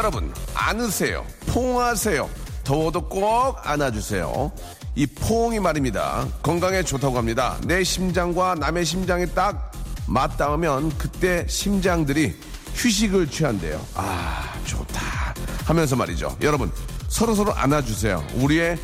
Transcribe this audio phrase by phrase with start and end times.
[0.00, 1.26] 여러분 안으세요.
[1.48, 2.30] 포옹하세요.
[2.64, 4.50] 더워도 꼭 안아주세요.
[4.94, 6.26] 이 포옹이 말입니다.
[6.42, 7.58] 건강에 좋다고 합니다.
[7.66, 9.72] 내 심장과 남의 심장이 딱
[10.06, 12.34] 맞닿으면 그때 심장들이
[12.74, 13.78] 휴식을 취한대요.
[13.94, 15.34] 아 좋다.
[15.66, 16.34] 하면서 말이죠.
[16.40, 16.72] 여러분
[17.08, 18.24] 서로서로 안아주세요.
[18.36, 18.78] 우리의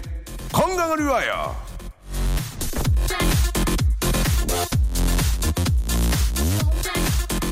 [0.53, 1.56] 건강을 위하여.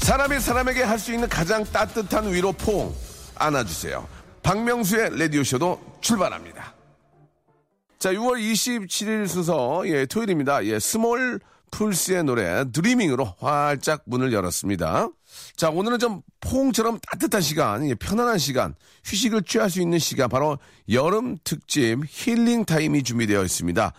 [0.02, 2.94] 사람이 사람에게 할 수 있는 가장 따뜻한 위로 포옹
[3.36, 4.06] 안아주세요.
[4.42, 6.74] 박명수의 라디오쇼도 출발합니다.
[7.98, 10.64] 자, 6월 27일 순서, 예, 토요일입니다.
[10.66, 15.08] 예, Smallpools의 노래, Dreaming으로 활짝 문을 열었습니다.
[15.56, 18.74] 자, 오늘은 좀 포옹처럼 따뜻한 시간, 예, 편안한 시간,
[19.04, 20.58] 휴식을 취할 수 있는 시간, 바로
[20.90, 23.92] 여름 특집 힐링 타임이 준비되어 있습니다.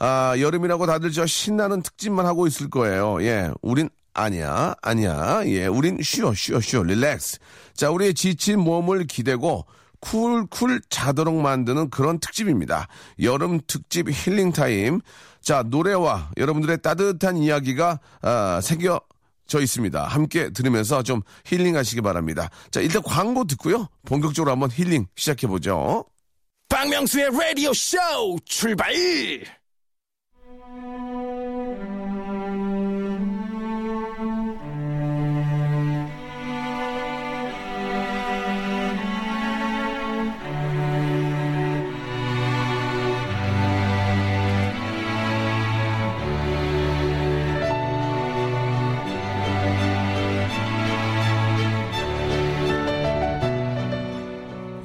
[0.00, 3.22] 아, 여름이라고 다들 저 신나는 특집만 하고 있을 거예요.
[3.22, 5.42] 예, 우린 아니야, 아니야.
[5.46, 7.38] 예, 우린 쉬어, 쉬어, 쉬어, relax.
[7.74, 9.66] 자, 우리의 지친 몸을 기대고
[10.00, 12.88] 쿨쿨 자도록 만드는 그런 특집입니다.
[13.22, 15.00] 여름 특집 힐링 타임.
[15.40, 19.00] 자, 노래와 여러분들의 따뜻한 이야기가 아, 새겨
[19.46, 20.04] 져 있습니다.
[20.04, 22.50] 함께 들으면서 좀 힐링하시기 바랍니다.
[22.70, 23.88] 자, 일단 광고 듣고요.
[24.04, 26.04] 본격적으로 한번 힐링 시작해 보죠.
[26.68, 27.98] 박명수의 라디오 쇼
[28.44, 28.92] 출발!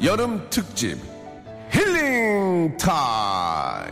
[0.07, 0.97] 여름 특집
[1.69, 3.91] 힐링 타임.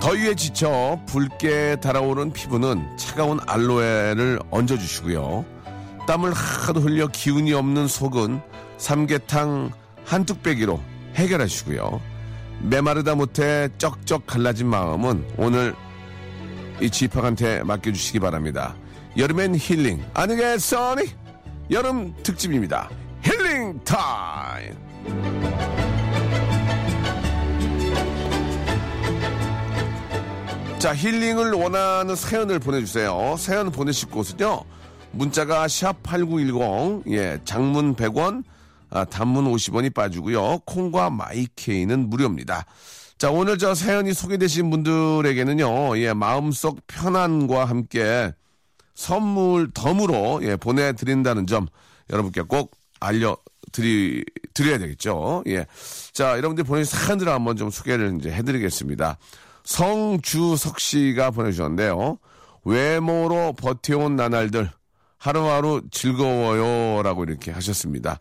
[0.00, 5.44] 더위에 지쳐 붉게 달아오른 피부는 차가운 알로에를 얹어주시고요.
[6.08, 8.40] 땀을 하도 흘려 기운이 없는 속은
[8.78, 9.70] 삼계탕
[10.04, 10.80] 한 뚝배기로
[11.14, 12.00] 해결하시고요.
[12.62, 15.76] 메마르다 못해 쩍쩍 갈라진 마음은 오늘
[16.80, 18.74] 이 지팍한테 맡겨주시기 바랍니다.
[19.16, 21.06] 여름엔 힐링 아니겠어니?
[21.70, 22.90] 여름 특집입니다.
[23.22, 24.74] 힐링 타임.
[30.78, 33.36] 자 힐링을 원하는 사연을 보내주세요.
[33.38, 34.64] 사연 보내실 곳은요.
[35.12, 38.42] 문자가 샵 8910, 예, 장문 100원,
[38.90, 40.58] 아, 단문 50원이 빠지고요.
[40.66, 42.66] 콩과 마이케이는 무료입니다.
[43.24, 48.34] 자, 오늘 저 사연이 소개되신 분들에게는요, 예, 마음속 편안과 함께
[48.94, 51.66] 선물 덤으로, 예, 보내드린다는 점
[52.10, 55.42] 여러분께 꼭 알려드리, 드려야 되겠죠.
[55.46, 55.64] 예.
[56.12, 59.16] 자, 여러분들 보내주신 사연들을 한번 좀 소개를 이제 해드리겠습니다.
[59.64, 62.18] 성주석 씨가 보내주셨는데요.
[62.66, 64.68] 외모로 버텨온 나날들
[65.16, 67.02] 하루하루 즐거워요.
[67.02, 68.20] 라고 이렇게 하셨습니다.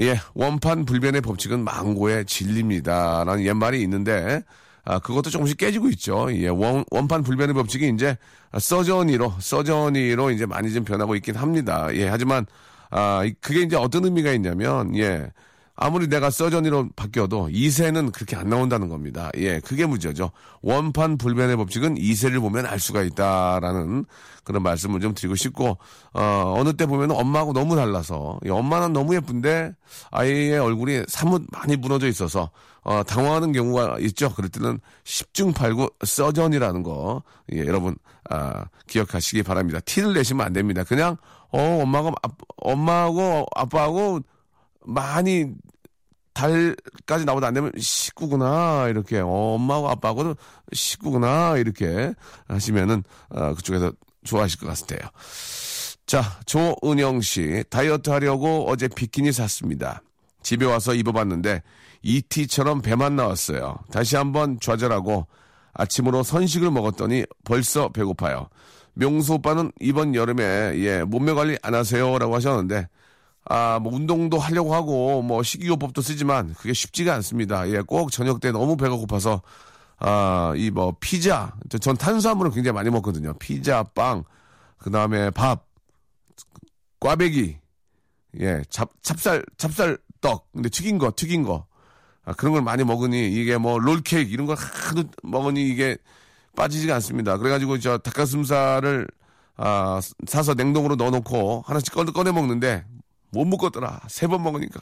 [0.00, 3.24] 예, 원판 불변의 법칙은 망고의 진리입니다.
[3.24, 4.42] 라는 옛말이 있는데,
[4.84, 6.28] 아, 그것도 조금씩 깨지고 있죠.
[6.34, 8.16] 예, 원, 원판 불변의 법칙이 이제
[8.58, 11.88] 서전이로, 서전이로 이제 많이 좀 변하고 있긴 합니다.
[11.94, 12.46] 예, 하지만,
[12.90, 15.30] 아, 그게 이제 어떤 의미가 있냐면, 예,
[15.74, 19.30] 아무리 내가 서전이로 바뀌어도 2세는 그렇게 안 나온다는 겁니다.
[19.36, 20.30] 예, 그게 문제죠.
[20.60, 24.04] 원판 불변의 법칙은 2세를 보면 알 수가 있다라는
[24.44, 25.78] 그런 말씀을 좀 드리고 싶고,
[26.12, 29.74] 어, 어느 때 보면 엄마하고 너무 달라서, 예, 엄마는 너무 예쁜데
[30.10, 32.50] 아이의 얼굴이 사뭇 많이 무너져 있어서,
[32.82, 34.32] 어, 당황하는 경우가 있죠.
[34.34, 37.22] 그럴 때는 10중 8구 서전이라는 거,
[37.54, 37.96] 예, 여러분,
[38.28, 39.80] 아, 기억하시기 바랍니다.
[39.80, 40.84] 티를 내시면 안 됩니다.
[40.84, 41.16] 그냥,
[41.50, 42.28] 어, 엄마가, 아,
[42.58, 44.20] 엄마하고 아빠하고
[44.84, 45.46] 많이
[46.34, 50.34] 달까지 나보다 안 되면 식구구나 이렇게 어, 엄마하고 아빠하고도
[50.72, 52.14] 식구구나 이렇게
[52.48, 53.92] 하시면은 어, 그쪽에서
[54.24, 55.10] 좋아하실 것 같아요.
[56.06, 60.02] 자 조은영 씨 다이어트 하려고 어제 비키니 샀습니다.
[60.42, 61.62] 집에 와서 입어봤는데
[62.02, 63.78] 이티처럼 배만 나왔어요.
[63.92, 65.26] 다시 한번 좌절하고
[65.74, 68.48] 아침으로 선식을 먹었더니 벌써 배고파요.
[68.94, 72.88] 명수 오빠는 이번 여름에 예 몸매 관리 안 하세요라고 하셨는데
[73.44, 77.68] 아, 뭐 운동도 하려고 하고 뭐 식이요법도 쓰지만 그게 쉽지가 않습니다.
[77.70, 79.42] 예, 꼭 저녁 때 너무 배가 고파서
[79.98, 83.34] 아, 이 뭐 피자, 저- 전 탄수화물을 굉장히 많이 먹거든요.
[83.38, 84.24] 피자, 빵,
[84.78, 85.66] 그 다음에 밥,
[87.00, 87.58] 꽈배기,
[88.40, 91.66] 예, 찹, 찹쌀, 찹쌀 떡, 근데 튀긴 거, 튀긴 거.
[92.24, 95.96] 아, 그런 걸 많이 먹으니 이게 뭐 롤케이크 이런 걸 하도 먹으니 이게
[96.56, 97.36] 빠지지가 않습니다.
[97.38, 99.08] 그래가지고 저 닭가슴살을
[99.56, 102.84] 아, 사서 냉동으로 넣어놓고 하나씩 꺼내, 꺼내 먹는데
[103.32, 104.02] 못 먹겠더라.
[104.08, 104.80] 세 번 먹으니까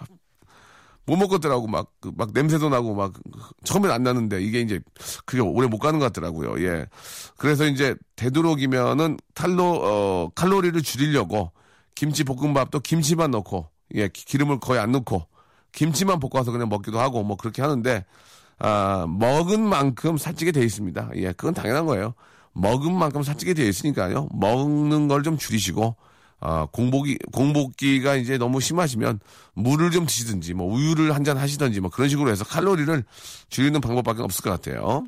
[1.06, 3.14] 못 먹겠더라고 막, 그, 막 냄새도 나고 막
[3.64, 4.80] 처음엔 안 나는데 이게 이제
[5.24, 6.62] 그게 오래 못 가는 것 같더라고요.
[6.64, 6.86] 예.
[7.36, 11.52] 그래서 이제 되도록이면은 칼로 어 칼로리를 줄이려고
[11.94, 15.26] 김치 볶음밥도 김치만 넣고 예 기- 기름을 거의 안 넣고
[15.72, 18.04] 김치만 볶아서 그냥 먹기도 하고 뭐 그렇게 하는데
[18.58, 21.10] 아 먹은 만큼 살찌게 돼 있습니다.
[21.16, 22.14] 예 그건 당연한 거예요.
[22.52, 24.28] 먹은 만큼 살찌게 돼 있으니까요.
[24.32, 25.96] 먹는 걸 좀 줄이시고
[26.40, 29.20] 아, 공복이, 공복기가 이제 너무 심하시면
[29.54, 33.04] 물을 좀 드시든지, 뭐 우유를 한 잔 하시든지, 뭐 그런 식으로 해서 칼로리를
[33.50, 35.04] 줄이는 방법밖에 없을 것 같아요.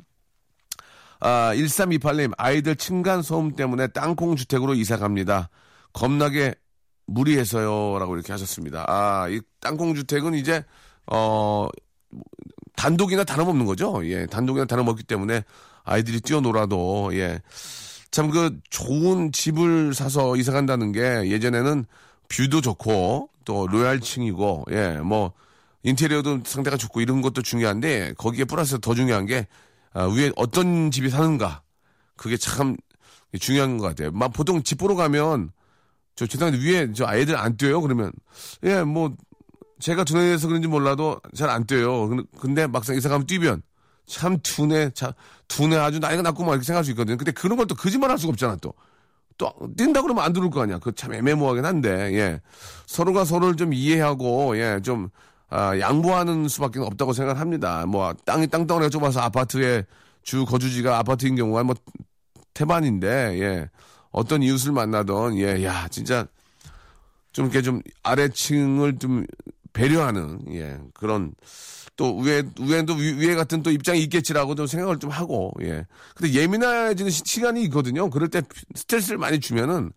[1.21, 5.49] 아, 1328님, 아이들 층간소음 때문에 땅콩 주택으로 이사 갑니다.
[5.93, 6.55] 겁나게
[7.07, 7.99] 무리해서요.
[7.99, 8.85] 라고 이렇게 하셨습니다.
[8.89, 10.65] 아, 이 땅콩 주택은 이제,
[11.11, 11.69] 어,
[12.77, 14.01] 단독이나 다름없는 거죠.
[14.05, 15.45] 예, 단독이나 다름없기 때문에
[15.85, 17.41] 아이들이 뛰어놀아도, 예.
[18.13, 21.01] 참 그 좋은 집을 사서 이사 간다는 게
[21.31, 21.85] 예전에는
[22.29, 25.33] view도 좋고 또 로얄층이고 예 뭐
[25.85, 29.49] 인테리어도 상태가 좋고 이런 것도 중요한데 거기에 플러스 더 중요한 게
[29.95, 31.63] 아, 위에 어떤 집이 사는가
[32.17, 32.77] 그게 참
[33.41, 34.13] 중요한 것 같아요.
[34.13, 35.51] 막 보통 집 보러 가면
[36.17, 38.13] 저 죄송한데 위에 저 아이들 안 뛰어요 그러면
[38.65, 39.17] 예 뭐
[39.81, 42.09] 제가 둔해서 그런지 몰라도 잘 안 뛰어요.
[42.09, 43.63] 근- 근데 막상 이사 가면 뛰면
[44.13, 45.15] 참 두뇌, 자,
[45.49, 47.17] 두뇌 아주 나이가 낮구만 이렇게 생각할 수 있거든요.
[47.17, 48.75] 근데 그런 걸 또 거짓말 할 수가 없잖아, 또.
[49.39, 50.79] 또, 뛴다 그러면 안 들어올 거 아니야.
[50.79, 52.41] 그 참 애매모호하긴 한데, 예.
[52.87, 55.09] 서로가 서로를 좀 이해하고, 예, 좀,
[55.49, 57.87] 아, 양보하는 수밖에 없다고 생각을 합니다.
[57.87, 59.85] 뭐, 땅이 땅덩어리가 좁아서 아파트에
[60.23, 61.75] 주 거주지가 아파트인 경우가 뭐,
[62.53, 63.71] 태반인데, 예.
[64.11, 66.27] 어떤 이웃을 만나던, 예, 야, 진짜,
[67.33, 69.25] 좀 이렇게 좀 아래층을 좀
[69.73, 71.35] 배려하는, 예, 그런,
[71.97, 75.87] 또 위에 위에도 위- 위에 같은 또 입장이 있겠지라고 좀 생각을 좀 하고 예.
[76.17, 78.09] 근데 예민해지는 시, 시간이 있거든요.
[78.11, 78.43] 그럴 때
[78.75, 79.93] 스트레스를 많이 주면은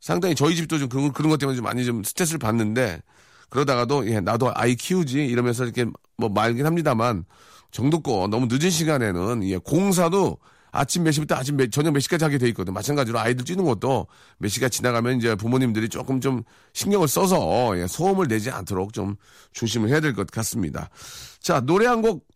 [0.00, 3.02] 상당히 저희 집도 좀 그런 그런 것 때문에 좀 많이 좀 스트레스를 받는데
[3.50, 5.86] 그러다가도 예 나도 아이 키우지 이러면서 이렇게
[6.16, 7.24] 뭐 말긴 합니다만
[7.70, 10.38] 정도껏 너무 늦은 시간에는 예 공사도
[10.76, 12.72] 아침 몇 시부터 아침 몇, 저녁 몇 시까지 하게 돼 있거든.
[12.74, 14.06] 마찬가지로 아이들 뛰는 것도
[14.38, 16.42] 몇 시가 지나가면 이제 부모님들이 조금 좀
[16.72, 19.16] 신경을 써서 예, 소음을 내지 않도록 좀
[19.52, 20.90] 조심을 해야 될 것 같습니다.
[21.40, 22.26] 자, 노래 한 곡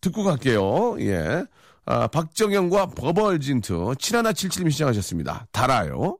[0.00, 0.96] 듣고 갈게요.
[1.00, 1.44] 예.
[1.86, 5.46] 아, 박정현과 버벌진트 7177님 신청하셨습니다.
[5.52, 6.18] 달아요.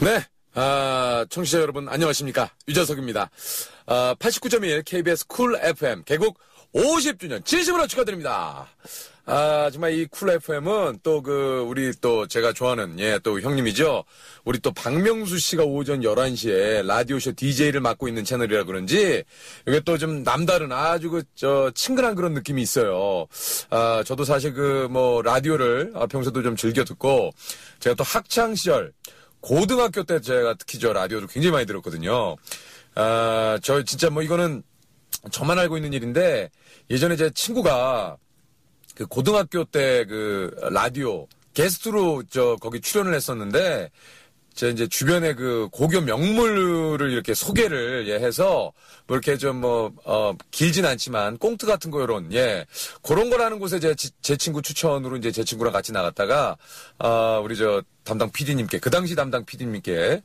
[0.00, 0.24] 네.
[0.54, 2.50] 아, 청취자 여러분, 안녕하십니까.
[2.68, 3.30] 유재석입니다.
[3.86, 6.38] 아, 89.1 KBS 쿨 FM 개국
[6.74, 8.66] 50주년 진심으로 축하드립니다.
[9.30, 14.04] 아, 정말 이 쿨 FM은 또 그, 우리 또 제가 좋아하는, 예, 또 형님이죠.
[14.46, 19.22] 우리 또 박명수 씨가 오전 11시에 라디오쇼 DJ를 맡고 있는 채널이라 그런지,
[19.66, 23.26] 이게 또 좀 남다른 아주 그, 저, 친근한 그런 느낌이 있어요.
[23.68, 27.30] 아, 저도 사실 그, 뭐, 라디오를 아, 평소도 좀 즐겨 듣고,
[27.80, 28.92] 제가 또 학창시절,
[29.40, 32.36] 고등학교 때 제가 특히 저 라디오를 굉장히 많이 들었거든요.
[32.94, 34.62] 아, 저 진짜 뭐 이거는
[35.30, 36.50] 저만 알고 있는 일인데
[36.90, 38.16] 예전에 제 친구가
[38.98, 43.90] 그 고등학교 때 그 라디오 게스트로 저 거기 출연을 했었는데
[44.54, 48.72] 제 이제 주변에 그 고교 명물을 이렇게 소개를 예 해서
[49.06, 52.66] 뭐 이렇게 좀뭐어 길진 않지만 꽁트 같은 거 요런 예.
[53.02, 56.56] 그런 거라는 곳에 제, 지- 제 친구 추천으로 이제 제 친구랑 같이 나갔다가
[56.98, 60.22] 아 우리 저 담당 PD님께 그 당시 담당 PD님께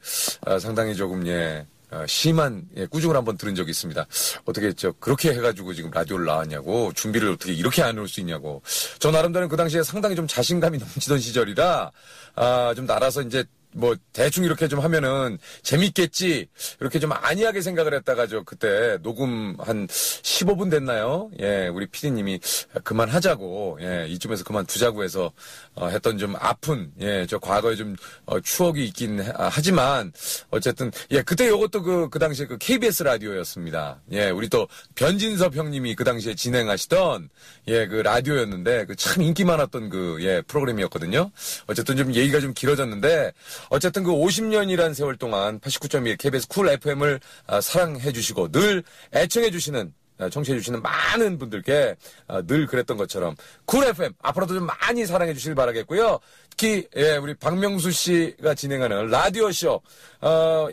[0.48, 1.73] 아, 상당히 조금 예 어,
[2.07, 4.05] 심한 예, 꾸중을 한번 들은 적이 있습니다.
[4.45, 8.62] 어떻게 저 그렇게 해가지고 지금 라디오를 나왔냐고 준비를 어떻게 이렇게 안 올 수 있냐고.
[9.00, 11.91] 저 나름대로 그 당시에 상당히 좀 자신감이 넘치던 시절이라
[12.35, 13.43] 아, 좀 날아서 이제
[13.75, 16.48] 뭐 대충 이렇게 좀 하면은 재밌겠지
[16.80, 21.30] 이렇게 좀 안이하게 생각을 했다가 저 그때 녹음 한 15분 됐나요?
[21.39, 22.39] 예, 우리 피디님이
[22.84, 25.32] 그만하자고 예, 이쯤에서 그만두자고 해서
[25.75, 30.12] 어, 했던 좀 아픈 예, 저 과거에 좀 어, 추억이 있긴 하- 아, 하지만
[30.51, 34.01] 어쨌든 예, 그때 요것도 그 그 당시에 그 KBS 라디오였습니다.
[34.12, 37.30] 예, 우리 또 변진섭 형님이 그 당시에 진행하시던
[37.70, 41.32] 예, 그 라디오였는데 그 참 인기 많았던 그 예, 프로그램이었거든요.
[41.68, 43.32] 어쨌든 좀 얘기가 좀 길어졌는데
[43.70, 49.93] 어쨌든 그 50년이란 세월 동안 89.1 KBS 쿨 FM을 아, 사랑해 주시고 늘 애청해 주시는
[50.20, 51.96] 아, 청취해 주시는 많은 분들께
[52.27, 56.20] 아, 늘 그랬던 것처럼 쿨 FM 앞으로도 좀 많이 사랑해 주시길 바라겠고요.
[56.50, 59.82] 특히 예, 우리 박명수 씨가 진행하는 라디오 쇼
[60.22, 60.67] 어,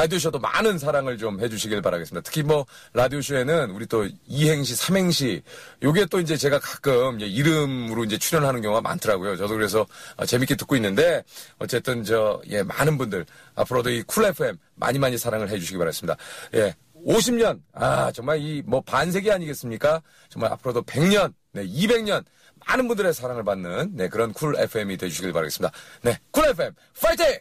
[0.00, 2.22] 라디오쇼도 많은 사랑을 좀 해주시길 바라겠습니다.
[2.22, 5.42] 특히 뭐, 라디오쇼에는 우리 또 이행시, 삼행시,
[5.82, 9.36] 요게 또 이제 제가 가끔 이름으로 이제 출연하는 경우가 많더라고요.
[9.36, 9.86] 저도 그래서
[10.18, 11.24] 어, 재밌게 듣고 있는데,
[11.58, 13.24] 어쨌든 저, 예, 많은 분들,
[13.54, 16.16] 앞으로도 이 쿨 FM 많이 많이 사랑을 해주시기 바라겠습니다.
[16.54, 16.74] 예.
[17.06, 20.02] 50년, 아, 정말 이 뭐 반세기 아니겠습니까?
[20.28, 22.22] 정말 앞으로도 100년, 네, 200년,
[22.66, 25.74] 많은 분들의 사랑을 받는, 네, 그런 쿨 FM이 되주시길 바라겠습니다.
[26.02, 27.38] 네, 쿨 FM, 파이팅!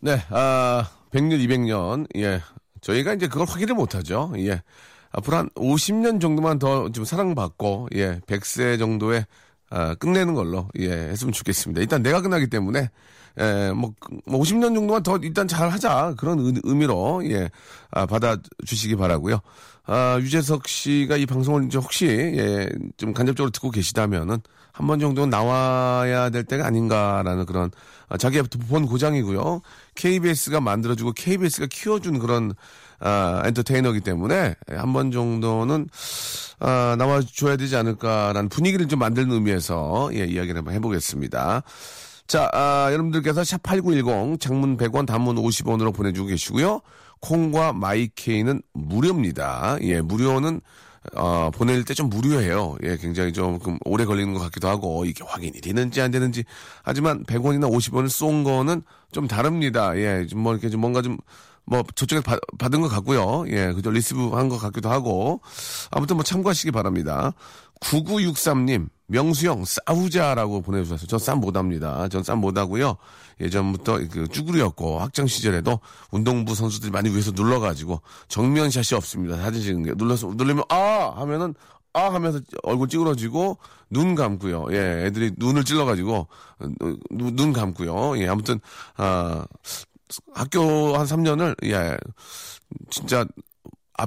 [0.00, 2.40] 네, 아, 100년, 200년, 예.
[2.80, 4.32] 저희가 이제 그걸 확인을 못하죠.
[4.38, 4.62] 예.
[5.12, 9.26] 앞으로 한 50년 정도만 더 좀 사랑받고, 예, 100세 정도에,
[9.70, 11.80] 아, 끝내는 걸로, 예, 했으면 좋겠습니다.
[11.80, 12.90] 일단 내가 끝나기 때문에,
[13.40, 13.92] 예, 뭐,
[14.26, 16.14] 뭐 50년 정도만 더 일단 잘 하자.
[16.18, 17.50] 그런 의, 의미로, 예,
[17.90, 19.40] 아, 받아주시기 바라고요
[19.86, 24.38] 아, 유재석 씨가 이 방송을 이제 혹시, 예, 좀 간접적으로 듣고 계시다면은,
[24.72, 27.70] 한 번 정도는 나와야 될 때가 아닌가라는 그런,
[28.08, 29.60] 아, 자기의 본 고장이고요.
[29.94, 32.54] KBS가 만들어주고 KBS가 키워준 그런,
[33.00, 35.88] 아, 엔터테이너이기 때문에, 한 번 정도는,
[36.60, 41.62] 아, 나와줘야 되지 않을까라는 분위기를 좀 만드는 의미에서, 예, 이야기를 한번 해보겠습니다.
[42.26, 46.80] 자, 아, 여러분들께서 샵8910 장문 100원 단문 50원으로 보내주고 계시고요.
[47.20, 49.78] 콩과 마이케이는 무료입니다.
[49.82, 50.60] 예, 무료는
[51.16, 52.76] 어, 보낼 때 좀 무료해요.
[52.84, 56.44] 예, 굉장히 조금 오래 걸리는 것 같기도 하고, 이게 확인이 되는지 안 되는지.
[56.82, 59.96] 하지만 100원이나 50원을 쏜 거는 좀 다릅니다.
[59.96, 61.16] 예, 좀 뭐 이렇게 좀 뭔가 좀,
[61.64, 63.44] 뭐 저쪽에 받, 받은 것 같고요.
[63.48, 63.90] 예, 그죠.
[63.90, 65.40] receive 한 것 같기도 하고.
[65.90, 67.32] 아무튼 뭐 참고하시기 바랍니다.
[67.80, 71.06] 9963님, 명수형 싸우자라고 보내주셨어요.
[71.06, 72.08] 저쌈 못합니다.
[72.08, 72.96] 전 쌈 못하고요.
[73.40, 75.80] 예전부터 그 쭈구리였고 학창 시절에도
[76.10, 79.36] 운동부 선수들이 많이 위에서 눌러가지고 정면샷이 없습니다.
[79.36, 81.54] 사진 찍는 게 눌러서 누르면 아 하면은
[81.92, 83.58] 아 하면서 얼굴 찌그러지고
[83.90, 84.66] 눈 감고요.
[84.70, 86.28] 예, 애들이 눈을 찔러가지고
[87.10, 88.18] 눈, 눈 감고요.
[88.18, 88.60] 예, 아무튼
[88.96, 89.44] 아
[90.34, 91.96] 학교 한 3년을 예
[92.90, 93.24] 진짜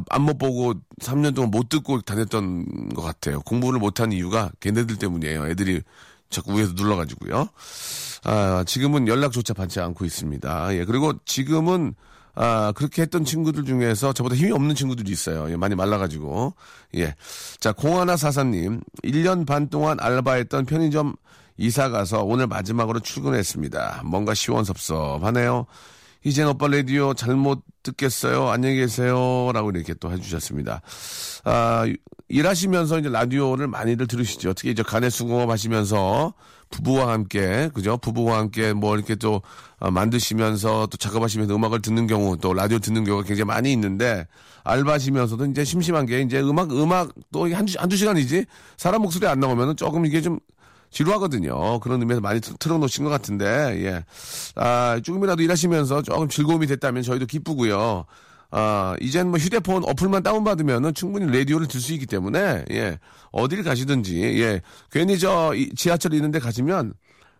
[0.10, 3.42] 앞못 보고 3년 동안 못 듣고 다녔던 것 같아요.
[3.42, 5.48] 공부를 못한 이유가 걔네들 때문이에요.
[5.48, 5.82] 애들이
[6.34, 7.48] 자꾸 위에서 눌러가지고요.
[8.26, 10.76] 아, 지금은 연락조차 받지 않고 있습니다.
[10.76, 11.94] 예, 그리고 지금은
[12.36, 15.50] 아, 그렇게 했던 친구들 중에서 저보다 힘이 없는 친구들이 있어요.
[15.52, 16.54] 예, 많이 말라가지고.
[16.96, 17.16] 예.
[17.60, 18.82] 자, 공하나 사사님.
[19.04, 21.16] 1년 반 동안 알바했던 편의점
[21.58, 24.02] 이사 가서 오늘 마지막으로 출근했습니다.
[24.06, 25.68] 뭔가 시원섭섭하네요.
[26.26, 28.48] 이젠 오빠 라디오 잘못 듣겠어요.
[28.48, 29.52] 안녕히 계세요.
[29.54, 30.82] 라고 이렇게 또 해주셨습니다.
[31.44, 31.86] 아,
[32.30, 34.54] 일하시면서 이제 라디오를 많이들 들으시죠.
[34.54, 36.34] 특히 이제 간의 수공업 하시면서
[36.70, 37.98] 부부와 함께, 그죠?
[37.98, 39.42] 부부와 함께 뭐 이렇게 또
[39.80, 44.26] 어, 만드시면서 또 작업하시면서 음악을 듣는 경우 또 라디오 듣는 경우가 굉장히 많이 있는데
[44.64, 48.46] 알바하시면서도 이제 심심한 게 이제 음악, 음악 또 한두, 한두 시간이지
[48.78, 50.40] 사람 목소리 안 나오면은 조금 이게 좀
[50.94, 51.80] 지루하거든요.
[51.80, 53.46] 그런 의미에서 많이 틀어놓으신 것 같은데,
[53.84, 54.06] 예.
[54.56, 58.06] 아, 조금이라도 일하시면서 조금 즐거움이 됐다면 저희도 기쁘고요.
[58.52, 63.00] 아, 이젠 뭐 휴대폰 어플만 다운받으면은 충분히 라디오를 들 수 있기 때문에, 예.
[63.32, 64.62] 어딜 가시든지, 예.
[64.92, 66.94] 괜히 저 지하철 있는데 가시면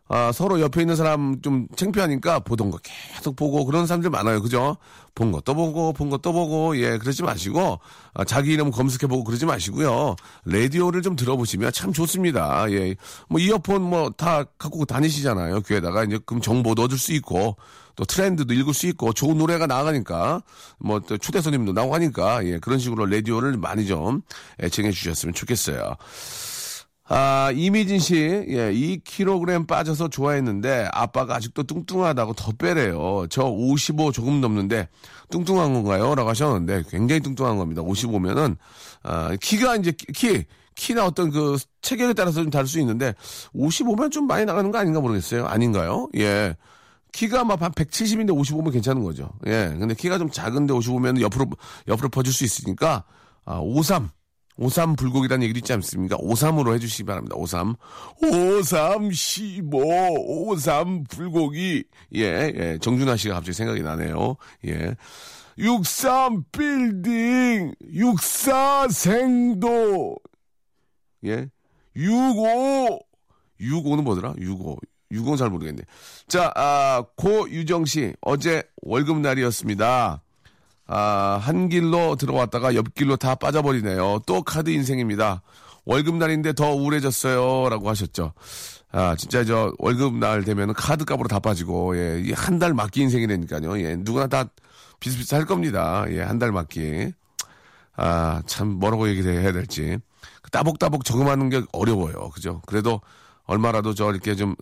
[0.10, 4.42] 아, 서로 옆에 있는 사람 좀 창피하니까 보던 거 계속 보고 그런 사람들 많아요.
[4.42, 4.78] 그죠?
[5.16, 7.80] 본 것도 보고, 본 것도 보고, 예, 그러지 마시고,
[8.14, 10.16] 아, 자기 이름 검색해보고 그러지 마시고요.
[10.46, 12.70] 라디오를 좀 들어보시면 참 좋습니다.
[12.72, 12.96] 예.
[13.30, 15.62] 뭐 이어폰 뭐 다 갖고 다니시잖아요.
[15.62, 17.56] 귀에다가 이제 그럼 정보도 얻을 수 있고,
[17.96, 20.42] 또 트렌드도 읽을 수 있고, 좋은 노래가 나가니까,
[20.80, 24.22] 뭐 또 초대 손님도 나오고 하니까, 예, 그런 식으로 라디오를 많이 좀
[24.62, 25.96] 애청해 주셨으면 좋겠어요.
[27.10, 33.26] 아, 이미진 씨, 예, 2kg 빠져서 좋아했는데 아빠가 아직도 뚱뚱하다고 더 빼래요.
[33.30, 34.88] 저 55 조금 넘는데
[35.30, 36.16] 뚱뚱한 건가요?
[36.16, 37.82] 라고 하셨는데 굉장히 뚱뚱한 겁니다.
[37.82, 38.56] 55면은,
[39.04, 40.46] 아, 키가 이제 키,
[40.76, 43.14] 키나 어떤 그 체격에 따라서 좀 다를 수 있는데
[43.54, 45.46] 55면 좀 많이 나가는 거 아닌가 모르겠어요.
[45.46, 46.08] 아닌가요?
[46.18, 46.56] 예.
[47.12, 49.30] 키가 막 한 170인데 55면 괜찮은 거죠.
[49.46, 49.76] 예.
[49.78, 51.48] 근데 키가 좀 작은데 55면 옆으로,
[51.88, 53.04] 옆으로 퍼질 수 있으니까,
[53.46, 54.10] 아, 53.
[54.58, 56.16] 오삼 불고기라는 얘기도 있지 않습니까?
[56.20, 57.36] 오삼으로 해주시기 바랍니다.
[57.36, 57.76] 오삼.
[58.22, 59.82] 오삼 십오,
[60.48, 61.84] 오삼 불고기.
[62.16, 62.78] 예, 예.
[62.82, 64.36] 정준하 씨가 갑자기 생각이 나네요.
[64.68, 64.96] 예.
[65.58, 70.18] 육삼 빌딩, 육사 생도.
[71.26, 71.48] 예.
[71.96, 73.00] 육오.
[73.60, 74.34] 육오는 뭐더라?
[74.40, 74.78] 육오.
[75.12, 75.84] 육오는 잘 모르겠네.
[76.28, 78.14] 자, 아, 고유정 씨.
[78.22, 80.24] 어제 월급날이었습니다.
[80.88, 84.22] 아, 한 길로 들어왔다가 옆길로 다 빠져버리네요.
[84.26, 85.42] 또 카드 인생입니다.
[85.86, 87.70] 월급날인데 더 우울해졌어요.
[87.70, 88.34] 라고 하셨죠.
[88.92, 93.80] 아, 진짜 저 월급날 되면 카드 값으로 다 빠지고, 예, 한 달 맞기 인생이 되니까요.
[93.82, 94.46] 예, 누구나 다
[95.00, 96.06] 비슷비슷할 겁니다.
[96.10, 97.12] 예, 한 달 맞기.
[97.96, 99.98] 아, 참 뭐라고 얘기해야 될지.
[100.52, 102.30] 따복따복 적응하는 게 어려워요.
[102.30, 102.62] 그죠?
[102.68, 103.02] 그래도
[103.46, 104.56] 얼마라도 저 이렇게 좀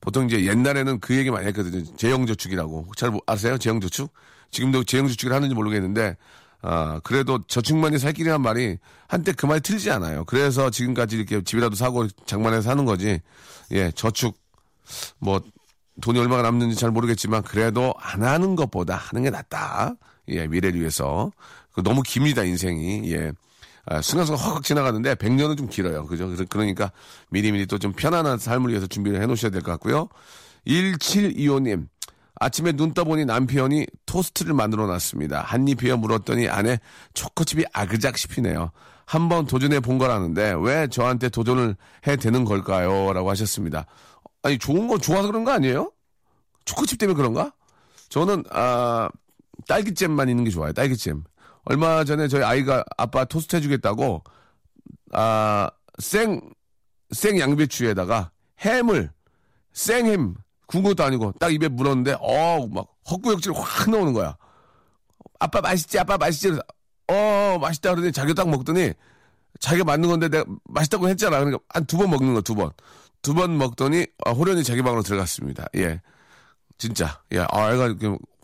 [0.00, 1.84] 보통 이제 옛날에는 그 얘기 많이 했거든요.
[1.96, 2.88] 재형저축이라고.
[2.96, 3.56] 잘 모- 아세요?
[3.58, 4.12] 재형저축?
[4.50, 6.16] 지금도 재형저축을 하는지 모르겠는데,
[6.62, 10.24] 아, 그래도 저축만이 살 길이란 말이 한때 그 말이 틀리지 않아요.
[10.24, 13.20] 그래서 지금까지 이렇게 집이라도 사고 장만해서 사는 거지.
[13.72, 14.36] 예, 저축,
[15.18, 15.40] 뭐,
[16.00, 19.94] 돈이 얼마가 남는지 잘 모르겠지만, 그래도 안 하는 것보다 하는 게 낫다.
[20.28, 21.30] 예, 미래를 위해서.
[21.72, 23.12] 그 너무 깁니다, 인생이.
[23.12, 23.32] 예.
[23.88, 26.06] 아, 순간순간 확확 지나가는데 100년은 좀 길어요.
[26.06, 26.34] 그죠?
[26.48, 26.90] 그러니까
[27.30, 30.08] 미리미리 또 좀 편안한 삶을 위해서 준비를 해 놓으셔야 될 것 같고요.
[30.66, 31.86] 1725님.
[32.38, 35.42] 아침에 눈 떠보니 남편이 토스트를 만들어 놨습니다.
[35.42, 36.78] 한입이어 물었더니 안에
[37.14, 38.72] 초코칩이 아그작 씹히네요.
[39.06, 41.76] 한번 도전해 본 거라는데 왜 저한테 도전을
[42.06, 43.12] 해 되는 걸까요?
[43.12, 43.86] 라고 하셨습니다.
[44.42, 45.92] 아니, 좋은 거 좋아서 그런 거 아니에요?
[46.64, 47.52] 초코칩 때문에 그런가?
[48.08, 49.08] 저는, 아,
[49.66, 50.72] 딸기잼만 있는 게 좋아요.
[50.72, 51.24] 딸기잼.
[51.64, 54.22] 얼마 전에 저희 아이가 아빠 토스트 해주겠다고,
[55.12, 56.40] 아, 생,
[57.12, 59.10] 생 양배추에다가 햄을,
[59.72, 60.34] 생햄,
[60.66, 64.36] 구운 것도 아니고 딱 입에 물었는데, 어, 막 헛구역질 확 나오는 거야.
[65.38, 65.98] 아빠 맛있지?
[65.98, 66.58] 아빠 맛있지?
[67.08, 68.92] 어, 맛있다 그러더니 자기가 딱 먹더니
[69.60, 71.38] 자기가 만든 건데 내가 맛있다고 했잖아.
[71.38, 72.70] 그러니까 한 두 번 먹는 거, 두 번.
[73.22, 75.66] 두 번 먹더니 아, 호련히 자기 방으로 들어갔습니다.
[75.76, 76.00] 예.
[76.78, 77.20] 진짜.
[77.32, 77.94] 예, 아, 애가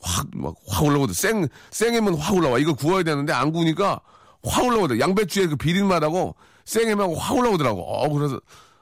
[0.00, 1.14] 확, 막, 확 올라오거든.
[1.14, 2.58] 생, 생햄은 확 올라와.
[2.58, 4.00] 이거 구워야 되는데 안 구우니까
[4.44, 5.00] 확 올라오거든.
[5.00, 7.82] 양배추에 그 비린맛하고 생햄하고 확 올라오더라고.
[7.82, 8.40] 어, 그래서,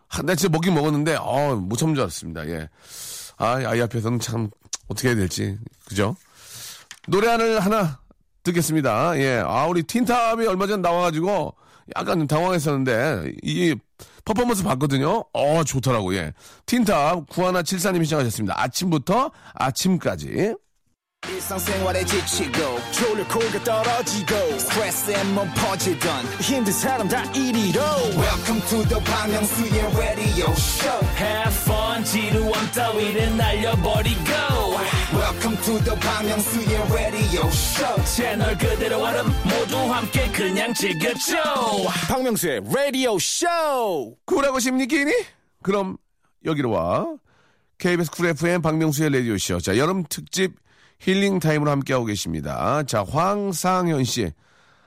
[0.09, 2.47] 한, 나 진짜 먹긴 먹었는데, 어, 못 참는 줄 알았습니다.
[2.49, 2.69] 예.
[3.41, 4.51] 아, 아이 앞에서는 참,
[4.89, 5.59] 어떻게 해야 될지.
[5.89, 6.15] 그죠?
[7.09, 8.01] 노래 하나, 하나
[8.43, 9.19] 듣겠습니다.
[9.19, 9.43] 예.
[9.45, 11.55] 아, 우리 틴탑이 얼마 전 나와가지고
[11.97, 13.75] 약간 당황했었는데, 이
[14.27, 15.25] 퍼포먼스 봤거든요.
[15.33, 16.35] 어, 좋더라고, 예.
[16.67, 18.63] 틴탑 9174님이 시작하셨습니다.
[18.63, 20.55] 아침부터 아침까지.
[21.29, 27.79] 일상생활에 지치고, 졸려 코가 떨어지고, 스트레스에 몸 퍼지던, 힘든 사람 다 이리로.
[28.17, 34.33] welcome to the Bang Myung-soo's radio show Have fun 지루함 따위를 날려버리고
[35.13, 41.37] welcome to the Park Myung-soo's radio show 채널 그대로 얼음 모두 함께 그냥 즐겨줘
[42.09, 45.13] 박명수의 radio show 쿨하고 싶니끼니?
[45.63, 45.99] 그럼
[46.47, 47.07] 여기로 와.
[47.77, 49.59] KBS 쿨 FM 박명수의 라디오 쇼.
[49.61, 50.55] 자, 여름 특집
[51.01, 52.83] 힐링 타임으로 함께하고 계십니다.
[52.85, 54.33] 자, 황상현 씨.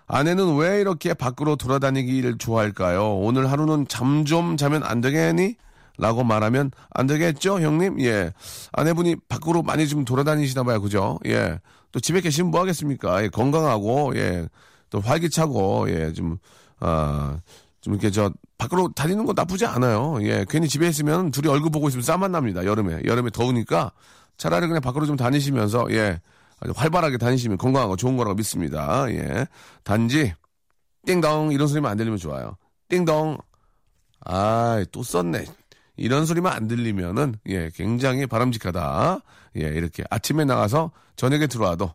[0.05, 3.15] 아내는 왜 이렇게 밖으로 돌아다니기를 좋아할까요?
[3.19, 5.55] 오늘 하루는 잠 좀 자면 안 되겠니?
[5.97, 8.01] 라고 말하면 안 되겠죠, 형님?
[8.01, 8.33] 예.
[8.71, 11.19] 아내분이 밖으로 많이 좀 돌아다니시나 봐요, 그죠?
[11.25, 11.59] 예.
[11.91, 13.23] 또 집에 계시면 뭐 하겠습니까?
[13.23, 14.47] 예, 건강하고, 예.
[14.89, 16.37] 또 활기차고, 예, 좀,
[16.79, 17.37] 아,
[17.81, 20.17] 좀 이렇게 저 밖으로 다니는 거 나쁘지 않아요.
[20.21, 22.65] 예, 괜히 집에 있으면 둘이 얼굴 보고 있으면 싸만 납니다.
[22.65, 23.91] 여름에 여름에 더우니까
[24.37, 26.21] 차라리 그냥 밖으로 좀 다니시면서 예
[26.59, 29.05] 아주 활발하게 다니시면 건강하고 좋은 거라고 믿습니다.
[29.09, 29.45] 예,
[29.83, 30.33] 단지
[31.05, 32.57] 띵동 이런 소리만 안 들리면 좋아요.
[32.89, 33.37] 띵동
[34.21, 35.45] 아또 썼네.
[35.95, 39.19] 이런 소리만 안 들리면은 예 굉장히 바람직하다.
[39.57, 41.93] 예 이렇게 아침에 나가서 저녁에 들어와도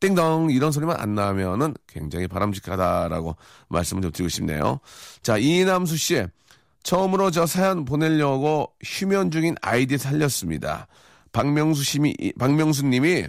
[0.00, 3.36] 띵동 이런 소리만 안 나면은 굉장히 바람직하다라고
[3.68, 4.80] 말씀을 좀 드리고 싶네요.
[5.22, 6.26] 자 이남수 씨
[6.82, 10.88] 처음으로 저 사연 보내려고 휴면 중인 아이디 살렸습니다.
[11.32, 13.26] 박명수 씨미 박명수 님이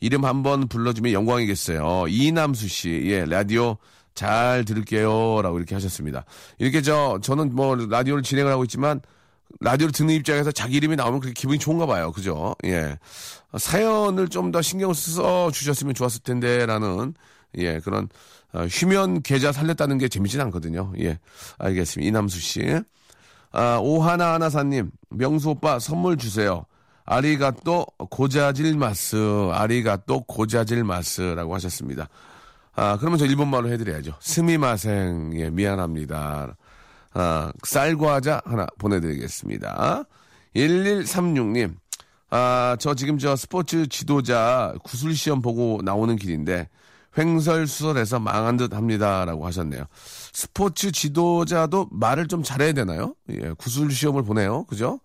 [0.00, 2.06] 이름 한번 불러주면 영광이겠어요.
[2.08, 3.76] 이남수 씨, 예 라디오
[4.14, 6.24] 잘 들을게요 라고 이렇게 하셨습니다.
[6.58, 9.00] 이렇게 저 저는 뭐 라디오를 진행을 하고 있지만
[9.60, 12.12] 라디오를 듣는 입장에서 자기 이름이 나오면 그렇게 기분이 좋은가 봐요.
[12.12, 12.54] 그죠?
[12.64, 12.98] 예.
[13.56, 17.14] 사연을 좀 더 신경을 써 주셨으면 좋았을 텐데 라는
[17.56, 18.08] 예, 그런
[18.52, 20.92] 어, 휴면 계좌 살렸다는 게 재밌진 않거든요.
[21.00, 21.18] 예.
[21.58, 22.06] 알겠습니다.
[22.08, 22.80] 이남수 씨.
[23.52, 26.66] 아, 오하나하나사님, 명수 오빠 선물 주세요.
[27.06, 29.16] 아리가또 고자질 마스,
[29.52, 32.08] 아리가또 고자질 마스라고 하셨습니다.
[32.74, 34.14] 아, 그러면 저 일본말로 해드려야죠.
[34.20, 36.56] 스미마생, 예, 미안합니다.
[37.14, 40.04] 아, 쌀과자 하나 보내드리겠습니다.
[40.54, 41.74] 1136님,
[42.30, 46.68] 아, 저 지금 저 스포츠 지도자 구술 시험 보고 나오는 길인데,
[47.16, 49.84] 횡설수설해서 망한 듯 합니다라고 하셨네요.
[50.32, 53.14] 스포츠 지도자도 말을 좀 잘해야 되나요?
[53.30, 54.64] 예, 구술 시험을 보내요.
[54.64, 55.00] 그죠?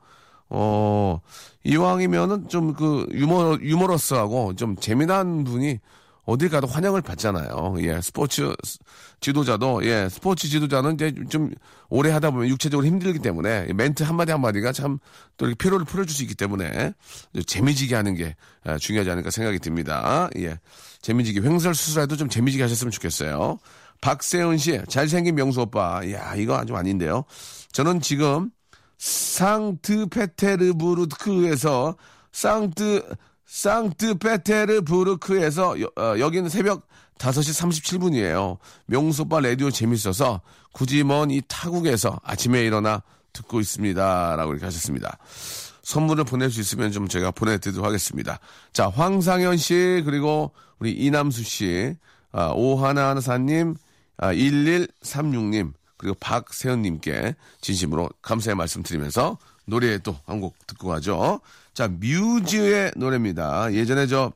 [0.54, 1.20] 어,
[1.64, 5.80] 이왕이면은 좀 그 유머, 유머러스하고 좀 재미난 분이
[6.26, 7.76] 어딜 가도 환영을 받잖아요.
[7.80, 8.54] 예, 스포츠
[9.22, 11.52] 지도자도, 예, 스포츠 지도자는 이제 좀
[11.90, 15.00] 오래 하다 보면 육체적으로 힘들기 때문에 멘트 한마디 한마디가 참
[15.38, 16.94] 또 이렇게 피로를 풀어줄 수 있기 때문에
[17.48, 20.30] 재미지게 하는 게 아, 중요하지 않을까 생각이 듭니다.
[20.38, 20.60] 예.
[21.02, 23.58] 재미지게, 횡설수설해도 좀 재미지게 하셨으면 좋겠어요.
[24.02, 26.02] 박세은 씨, 잘생긴 명수 오빠.
[26.12, 27.24] 야 이거 아주 아닌데요.
[27.72, 28.52] 저는 지금
[29.02, 31.96] 상트페테르부르크에서
[32.32, 33.04] 상트
[33.46, 36.88] 상트페테르부르크에서 여, 어, 여기는 새벽
[37.18, 38.58] 5시 37분이에요.
[38.86, 43.02] 명소빠 라디오 재밌어서 굳이 먼 이 타국에서 아침에 일어나
[43.34, 44.36] 듣고 있습니다.
[44.36, 45.18] 라고 이렇게 하셨습니다.
[45.84, 48.40] 선물을 보낼 수 있으면 좀 제가 보내드리도록 하겠습니다.
[48.72, 51.96] 자, 황상현 씨, 그리고 우리 이남수 씨,
[52.32, 53.74] 아, 오하나하나사님,
[54.18, 59.38] 아, 1136님, 그리고 박세현님께 진심으로 감사의 말씀 드리면서
[59.68, 61.40] 노래 또 한 곡 듣고 가죠.
[61.76, 63.72] 자, 뮤즈의 노래입니다.
[63.74, 64.34] 예전에 저,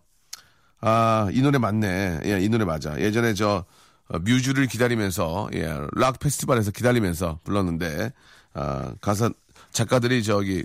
[0.79, 2.19] 아, 이 노래 맞네.
[2.25, 2.99] 예, 이 노래 맞아.
[3.01, 3.65] 예전에 저,
[4.07, 8.13] 어, 뮤즈를 기다리면서, 예, 락 페스티벌에서 기다리면서 불렀는데,
[8.53, 9.31] 아, 가사,
[9.71, 10.63] 작가들이 저기,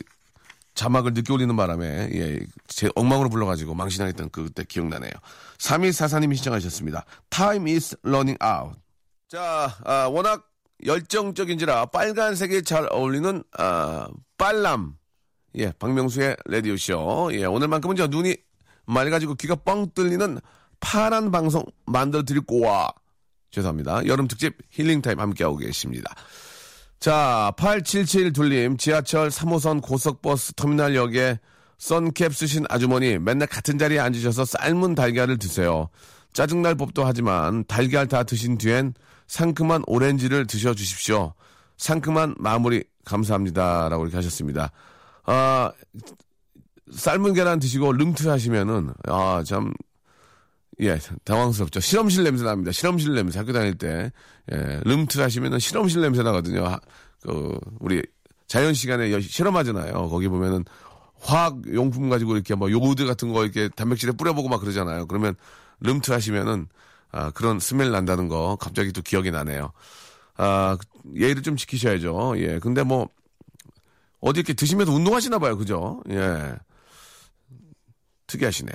[0.74, 5.10] 자막을 늦게 올리는 바람에, 예, 제 엉망으로 불러가지고 망신당했던 그때 기억나네요.
[5.58, 7.04] 3244님이 신청하셨습니다.
[7.30, 8.78] Time is running out.
[9.28, 10.49] 자, 아, 워낙
[10.84, 14.94] 열정적인지라 빨간색이 잘 어울리는, 아, 빨람.
[15.56, 17.30] 예, 박명수의 라디오 쇼.
[17.32, 18.36] 예, 오늘만큼은 저 눈이
[18.86, 20.38] 맑아지고 귀가 뻥 뚫리는
[20.80, 22.90] 파란 방송 만들어 드릴 거와.
[23.50, 24.06] 죄송합니다.
[24.06, 26.14] 여름 특집 힐링 타임 함께하고 계십니다.
[27.00, 31.40] 자, 877 둘님, 지하철 3호선 고속버스 터미널역에
[31.78, 35.88] 선캡 쓰신 아주머니 맨날 같은 자리에 앉으셔서 삶은 달걀을 드세요.
[36.32, 38.94] 짜증날 법도 하지만 달걀 다 드신 뒤엔
[39.34, 41.34] 상큼한 오렌지를 드셔 주십시오.
[41.76, 43.88] 상큼한 마무리 감사합니다.
[43.88, 44.72] 라고 이렇게 하셨습니다.
[45.24, 45.70] 아,
[46.92, 49.72] 삶은 계란 드시고 름트 하시면은, 아, 참,
[50.80, 51.78] 예, 당황스럽죠.
[51.78, 52.72] 실험실 냄새 납니다.
[52.72, 54.10] 실험실 냄새 학교 다닐 때.
[54.52, 56.64] 예, 름트 하시면은 실험실 냄새 나거든요.
[56.66, 56.80] 하-
[57.22, 58.02] 그, 우리
[58.48, 60.08] 자연 시간에 여- 실험하잖아요.
[60.08, 60.64] 거기 보면은
[61.20, 65.06] 화학 용품 가지고 이렇게 뭐 요구드 같은 거 이렇게 단백질에 뿌려보고 막 그러잖아요.
[65.06, 65.36] 그러면
[65.80, 66.66] 름트 하시면은
[67.12, 69.72] 아, 그런 스멜 난다는 거 갑자기 또 기억이 나네요.
[70.36, 70.76] 아,
[71.14, 72.34] 예의를 좀 지키셔야죠.
[72.36, 72.58] 예.
[72.58, 73.08] 근데 뭐
[74.20, 75.56] 어디 이렇게 드시면서 운동하시나 봐요.
[75.56, 76.02] 그죠?
[76.10, 76.54] 예.
[78.26, 78.70] 특이하시네.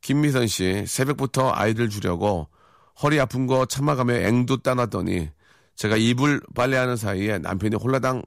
[0.00, 2.48] 김미선 씨, 새벽부터 아이들 주려고
[3.02, 5.30] 허리 아픈 거 참아가며 앵두 따놨더니
[5.74, 8.22] 제가 이불 빨래하는 사이에 남편이 홀라당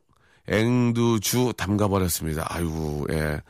[0.48, 2.48] 앵두주 담가버렸습니다.
[2.50, 3.42] 아이고, 예.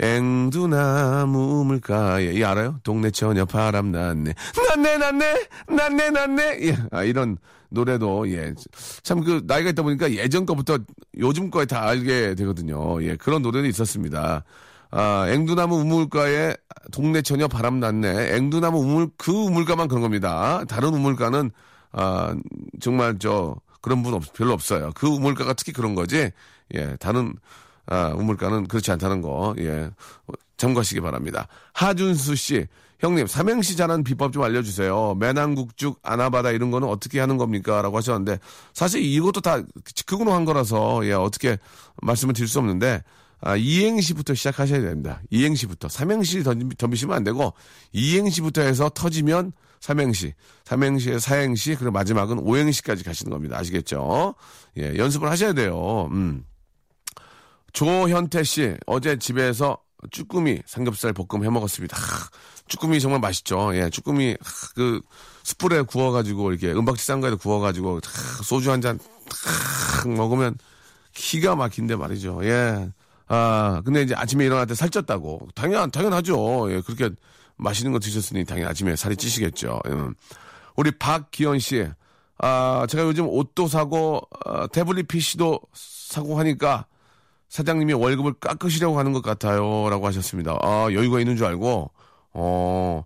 [0.00, 2.80] 앵두나무 우물가에, 이 알아요?
[2.82, 4.32] 동네 처녀 바람 났네.
[4.68, 6.58] 났네, 났네, 났네, 났네.
[6.62, 7.36] 예, 아, 이런
[7.68, 8.54] 노래도, 예.
[9.02, 10.78] 참 그, 나이가 있다 보니까 예전 거부터
[11.18, 13.02] 요즘 거에 다 알게 되거든요.
[13.02, 14.44] 예, 그런 노래도 있었습니다.
[14.90, 16.54] 아, 앵두나무 우물가에
[16.92, 18.36] 동네 처녀 바람 났네.
[18.36, 20.64] 앵두나무 우물, 그 우물가만 그런 겁니다.
[20.66, 21.50] 다른 우물가는,
[21.92, 22.34] 아,
[22.80, 24.92] 정말 저, 그런 분 없, 별로 없어요.
[24.94, 26.30] 그 우물가가 특히 그런 거지,
[26.74, 27.34] 예, 다른,
[27.90, 29.90] 아, 우물가는 그렇지 않다는 거, 예,
[30.26, 31.48] 어, 참고하시기 바랍니다.
[31.72, 32.66] 하준수 씨,
[33.00, 35.16] 형님, 삼행시 잘하는 비법 좀 알려주세요.
[35.18, 37.82] 매난국죽, 아나바다 이런 거는 어떻게 하는 겁니까?
[37.82, 38.38] 라고 하셨는데,
[38.72, 39.60] 사실 이것도 다
[40.06, 41.58] 극으로 한 거라서, 예, 어떻게
[42.00, 43.02] 말씀을 드릴 수 없는데,
[43.40, 45.20] 아, 이행시부터 시작하셔야 됩니다.
[45.30, 45.88] 이행시부터.
[45.88, 47.54] 삼행시 던지시면 안 되고,
[47.92, 53.58] 이행시부터 해서 터지면 삼행시, 삼행시에 사행시, 그리고 마지막은 오행시까지 가시는 겁니다.
[53.58, 54.34] 아시겠죠?
[54.78, 56.08] 예, 연습을 하셔야 돼요.
[56.12, 56.44] 음.
[57.72, 59.78] 조현태 씨, 어제 집에서
[60.10, 61.96] 쭈꾸미 삼겹살 볶음 해 먹었습니다.
[61.96, 62.28] 하,
[62.68, 63.74] 쭈꾸미 정말 맛있죠.
[63.76, 65.00] 예, 쭈꾸미 하, 그
[65.42, 68.98] 숯불에 구워가지고 이렇게 은박지 싼 거에다 구워가지고 하, 소주 한 잔
[70.06, 70.56] 먹으면
[71.12, 72.40] 기가 막힌데 말이죠.
[72.44, 72.90] 예.
[73.28, 75.54] 아, 근데 이제 아침에 일어날 때 살쪘다고.
[75.54, 76.72] 당연, 당연하죠.
[76.72, 77.10] 예, 그렇게
[77.56, 79.80] 맛있는 거 드셨으니 당연히 아침에 살이 찌시겠죠.
[79.86, 80.14] 음.
[80.76, 81.86] 우리 박기현 씨.
[82.38, 86.86] 아, 제가 요즘 옷도 사고, 어, 태블릿 PC도 사고 하니까
[87.50, 89.90] 사장님이 월급을 깎으시려고 하는 것 같아요.
[89.90, 90.56] 라고 하셨습니다.
[90.62, 91.90] 아, 여유가 있는 줄 알고,
[92.32, 93.04] 어,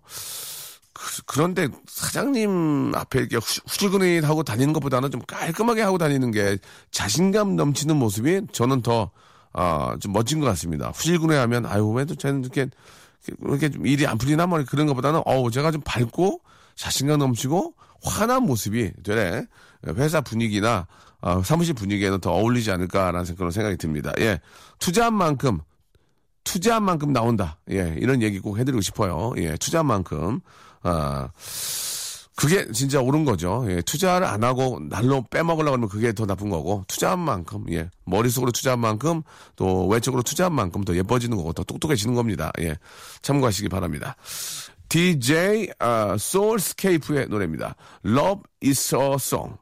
[1.25, 6.57] 그, 런데 사장님 앞에 이렇게 후- 후줄근하고 다니는 것보다는 좀 깔끔하게 하고 다니는 게
[6.91, 9.11] 자신감 넘치는 모습이 저는 더,
[9.51, 10.89] 아, 좀 멋진 것 같습니다.
[10.89, 12.67] 후줄근해 하면, 아유, 왜 또 쟤는 이렇게,
[13.41, 16.39] 이렇게 좀 일이 안 풀리나 뭐 그런 것보다는, 어우, 제가 좀 밝고
[16.75, 19.45] 자신감 넘치고 환한 모습이 되네.
[19.95, 20.87] 회사 분위기나
[21.25, 24.13] 아, 사무실 분위기에는 더 어울리지 않을까라는 그런 생각이 듭니다.
[24.19, 24.39] 예.
[24.77, 25.59] 투자한 만큼,
[26.43, 27.57] 투자한 만큼 나온다.
[27.71, 27.95] 예.
[27.97, 29.33] 이런 얘기 꼭 해드리고 싶어요.
[29.37, 29.57] 예.
[29.57, 30.39] 투자한 만큼.
[30.83, 31.29] 아,
[32.35, 33.65] 그게 진짜 옳은 거죠.
[33.69, 38.51] 예, 투자를 안 하고 날로 빼먹으려고 하면 그게 더 나쁜 거고, 투자한 만큼, 예, 머릿속으로
[38.51, 39.23] 투자한 만큼,
[39.55, 42.51] 또 외적으로 투자한 만큼 더 예뻐지는 거고, 더 똑똑해지는 겁니다.
[42.59, 42.77] 예,
[43.21, 44.17] 참고하시기 바랍니다.
[44.89, 47.75] DJ, 아, 소울스케이프의 노래입니다.
[48.05, 49.55] Love is a song.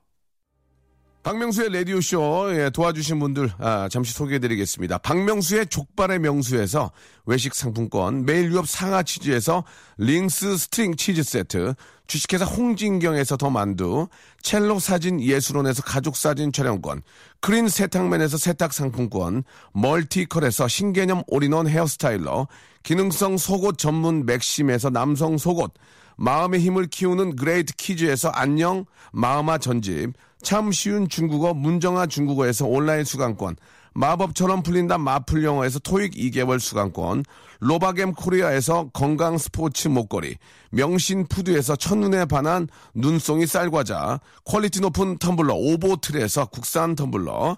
[1.23, 4.97] 박명수의 라디오쇼 예, 도와주신 분들 아, 잠시 소개해드리겠습니다.
[4.97, 6.91] 박명수의 족발의 명수에서
[7.25, 9.63] 외식 상품권, 매일 유업 상하 치즈에서
[9.97, 11.75] 링스 스트링 치즈 세트,
[12.07, 14.09] 주식회사 홍진경에서 더 만두,
[14.41, 17.01] 첼로 사진 예술원에서 가족 사진 촬영권,
[17.39, 22.49] 크린 세탁맨에서 세탁 상품권, 멀티컬에서 신개념 올인원 헤어스타일러,
[22.83, 25.71] 기능성 속옷 전문 맥심에서 남성 속옷,
[26.17, 33.55] 마음의 힘을 키우는 그레이트 키즈에서 안녕 마음아 전집, 참 쉬운 중국어 문정아 중국어에서 온라인 수강권,
[33.95, 37.23] 마법처럼 풀린다 마플 영어에서 토익 2개월 수강권,
[37.59, 40.35] 로바겜 코리아에서 건강 스포츠 목걸이,
[40.71, 47.57] 명신 푸드에서 첫눈에 반한 눈송이 쌀과자, 퀄리티 높은 텀블러 오보틀에서 국산 텀블러,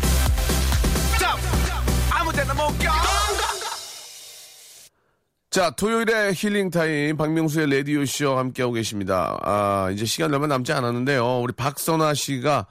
[5.49, 9.37] 자, 토요일에 힐링 타임 박명수의 레디오 쇼 함께하고 계십니다.
[9.41, 11.39] 아, 이제 시간 얼마 남지 않았는데요.
[11.41, 12.67] 우리 박선아 씨가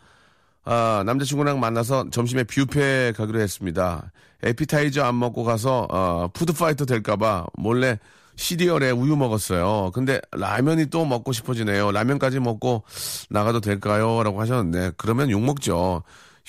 [0.65, 4.11] 아, 남자친구랑 만나서 점심에 뷔페 가기로 했습니다.
[4.43, 7.99] 에피타이저 안 먹고 가서 어, 푸드파이터 될까봐 몰래
[8.37, 9.91] 시리얼에 우유 먹었어요.
[9.93, 11.93] 근데 라면이 또 먹고 싶어지네요.
[11.93, 12.85] 라면까지 먹고
[13.29, 14.23] 나가도 될까요?
[14.23, 16.03] 라고 하셨는데 그러면 욕 먹죠.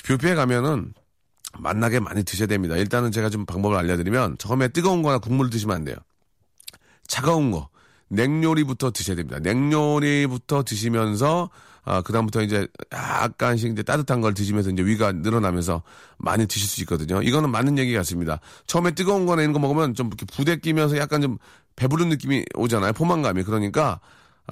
[0.06, 0.94] 뷔페에 가면은
[1.60, 2.76] 맛나게 많이 드셔야 됩니다.
[2.76, 5.96] 일단은 제가 좀 방법을 알려드리면 처음에 뜨거운 거나 국물 드시면 안 돼요.
[7.08, 7.70] 차가운 거,
[8.10, 9.40] 냉요리부터 드셔야 됩니다.
[9.40, 11.50] 냉요리부터 드시면서
[11.84, 15.82] 아, 그다음부터 이제 약간씩 이제 따뜻한 걸 드시면서 이제 위가 늘어나면서
[16.18, 17.22] 많이 드실 수 있거든요.
[17.24, 18.40] 이거는 맞는 얘기 같습니다.
[18.68, 21.38] 처음에 뜨거운 거나 이런 거 먹으면 좀 이렇게 부대 끼면서 약간 좀
[21.76, 22.94] 배부른 느낌이 오잖아요.
[22.94, 23.44] 포만감이.
[23.44, 24.00] 그러니까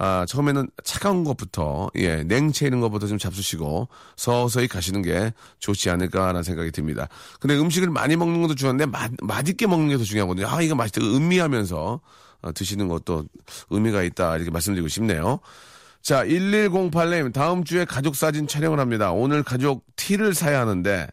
[0.02, 6.42] 아, 처음에는 차가운 것부터, 예, 냉채 있는 것부터 좀 잡수시고, 서서히 가시는 게 좋지 않을까라는
[6.42, 7.06] 생각이 듭니다.
[7.38, 10.46] 근데 음식을 많이 먹는 것도 중요한데, 맛, 맛있게 먹는 게 더 중요하거든요.
[10.48, 11.02] 아, 이거 맛있다.
[11.02, 12.00] 음미하면서
[12.42, 13.26] 어, 드시는 것도
[13.68, 14.36] 의미가 있다.
[14.36, 15.40] 이렇게 말씀드리고 싶네요.
[16.00, 19.12] 자, 1108님, 다음 주에 가족 사진 촬영을 합니다.
[19.12, 21.08] 오늘 가족 티를 사야 하는데,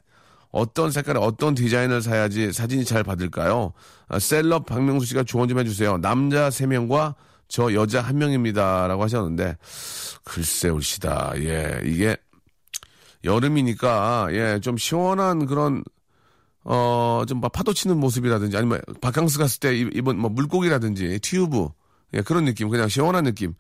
[0.49, 3.73] 어떤 색깔에 어떤 디자인을 사야지 사진이 잘 받을까요?
[4.07, 5.97] 아, 셀럽 박명수 씨가 조언 좀 해주세요.
[5.97, 7.15] 남자 3명과
[7.47, 8.87] 저 여자 1명입니다.
[8.87, 9.57] 라고 하셨는데,
[10.23, 11.33] 글쎄, 올시다.
[11.37, 12.17] 예, 이게,
[13.23, 15.83] 여름이니까, 예, 좀 시원한 그런,
[16.63, 21.69] 어, 좀막 파도 치는 모습이라든지, 아니면 바캉스 갔을 때 입은 뭐 물고기라든지, 튜브,
[22.13, 23.53] 예, 그런 느낌, 그냥 시원한 느낌.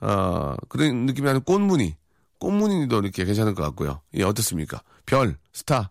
[0.00, 1.96] 어, 그런 느낌이 아니라 꽃무늬.
[2.38, 4.00] 꽃무늬도 이렇게 괜찮을 것 같고요.
[4.14, 4.82] 예, 어떻습니까?
[5.06, 5.90] 별, 스타.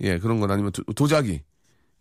[0.00, 1.42] 예, 그런 건 아니면 도, 도자기.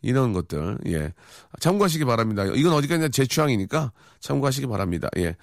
[0.02, 1.14] 이런 것들, 예.
[1.60, 2.46] 참고하시기 바랍니다.
[2.46, 5.10] 이건 어디까지나 제 취향이니까 참고하시기 바랍니다.
[5.18, 5.36] 예.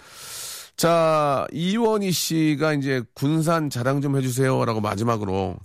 [0.76, 4.64] 자, 이원희 씨가 이제 군산 자랑 좀 해주세요.
[4.64, 5.56] 라고 마지막으로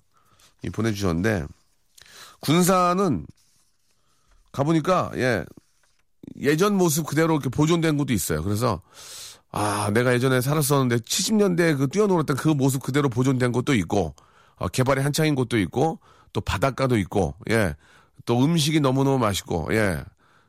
[0.64, 1.46] 이 보내주셨는데,
[2.42, 3.26] 군산은
[4.52, 5.46] 가보니까, 예,
[6.42, 8.44] 예전 모습 그대로 이렇게 보존된 곳도 있어요.
[8.44, 8.82] 그래서,
[9.52, 14.16] 아, 내가 예전에 살았었는데 70년대 그 뛰어놀았던 그 모습 그대로 보존된 곳도 있고,
[14.58, 16.00] 어, 개발이 한창인 곳도 있고,
[16.34, 17.76] 또 바닷가도 있고, 예.
[18.30, 20.04] 또 음식이 너무너무 맛있고, 예.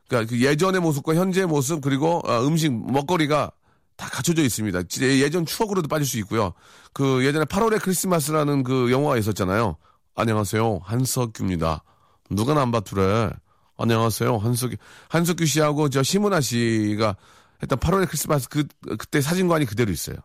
[0.07, 3.51] 그러니까 그 예전의 모습과 현재의 모습, 그리고 어, 음식, 먹거리가
[3.95, 4.81] 다 갖춰져 있습니다.
[5.01, 6.53] 예전 추억으로도 빠질 수 있고요.
[6.93, 9.77] 그 예전에 8월의 크리스마스라는 그 영화가 있었잖아요.
[10.13, 10.81] 안녕하세요.
[10.83, 11.83] 한석규입니다.
[12.29, 13.31] 누가 남바투래?
[13.79, 14.37] 안녕하세요.
[14.37, 14.75] 한석규.
[15.09, 17.15] 한석규 씨하고 저 심은하 씨가
[17.63, 18.67] 했던 8월의 크리스마스 그,
[18.99, 20.17] 그때 사진관이 그대로 있어요.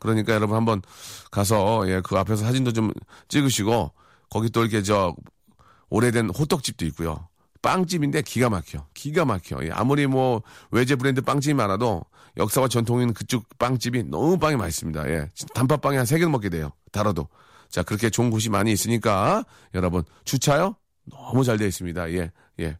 [0.00, 0.82] 그러니까 여러분 한번
[1.30, 2.92] 가서, 예, 그 앞에서 사진도 좀
[3.28, 3.92] 찍으시고,
[4.30, 5.14] 거기 또 이렇게 저,
[5.94, 7.28] 오래된 호떡집도 있고요.
[7.62, 8.84] 빵집인데 기가 막혀.
[8.94, 9.64] 기가 막혀.
[9.64, 12.04] 예, 아무리 뭐 외제 브랜드 빵집이 많아도
[12.36, 12.66] 역사와
[13.00, 15.08] 있는 그쪽 빵집이 너무 빵이 맛있습니다.
[15.08, 15.28] 예.
[15.54, 16.72] 단팥빵이 한세 개는 먹게 돼요.
[16.90, 17.28] 달아도.
[17.70, 20.74] 자, 그렇게 좋은 곳이 많이 있으니까 여러분 주차요?
[21.04, 22.10] 너무 잘 되어 있습니다.
[22.14, 22.32] 예.
[22.58, 22.76] 예.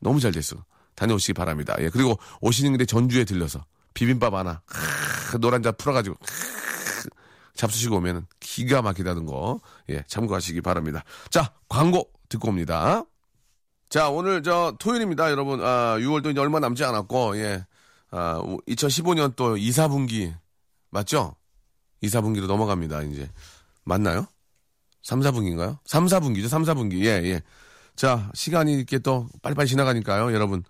[0.00, 0.56] 너무 잘 됐어.
[0.94, 1.76] 다녀오시기 바랍니다.
[1.80, 1.90] 예.
[1.90, 7.10] 그리고 오시는 길에 전주에 들려서 비빔밥 하나 크, 노란 자 풀어 가지고 크,
[7.54, 11.04] 잡수시고 오면 기가 막히다는 거 예, 참고하시기 바랍니다.
[11.28, 13.04] 자, 광고 듣고 옵니다.
[13.88, 15.60] 자, 오늘 저 토요일입니다, 여러분.
[15.62, 17.64] 아, 6월도 이제 얼마 남지 않았고, 예.
[18.10, 20.34] 아, 2015년 또 2, 4분기,
[20.90, 21.36] 맞죠?
[22.00, 23.30] 2, 4분기로 넘어갑니다, 이제.
[23.84, 24.26] 맞나요?
[25.02, 25.78] 3, 4분기인가요?
[25.84, 27.04] 3, 4분기죠, 3, 4분기.
[27.04, 27.42] 예, 예.
[27.94, 30.64] 자, 시간이 이렇게 또 빨리빨리 지나가니까요, 여러분.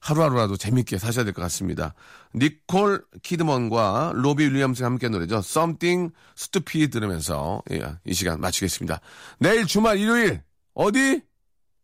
[0.00, 1.94] 하루하루라도 재밌게 사셔야 될 것 같습니다.
[2.34, 5.36] 니콜 키드먼과 로비 윌리엄스가 함께 노래죠.
[5.36, 9.00] Something Stupid 들으면서 예, 이 시간 마치겠습니다.
[9.38, 10.42] 내일 주말 일요일
[10.74, 11.22] 어디?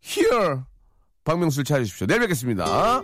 [0.04, 0.60] Here.
[1.24, 2.06] 박명수를 찾으십시오.
[2.06, 3.02] 내일 뵙겠습니다.